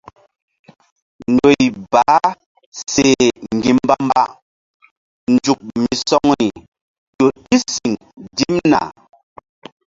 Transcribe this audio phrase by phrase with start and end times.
[1.31, 2.29] Ndoy baah
[2.87, 3.21] seh
[3.55, 6.47] ŋgi̧ mbambazuk misɔŋri
[7.17, 7.93] ƴo ɗi siŋ
[8.35, 8.79] dimna.